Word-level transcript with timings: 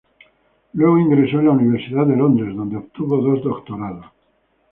Luego 0.73 0.97
ingresó 0.97 1.37
a 1.37 1.43
la 1.43 1.51
Universidad 1.51 2.07
de 2.07 2.15
Londres, 2.15 2.55
donde 2.55 2.75
obtuvo 2.77 3.17
dos 3.21 3.43
doctorados. 3.43 4.07